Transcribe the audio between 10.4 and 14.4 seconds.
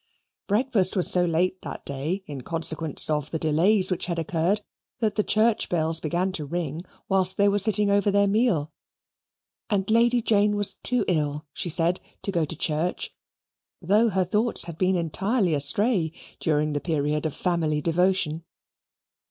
was too ill, she said, to go to church, though her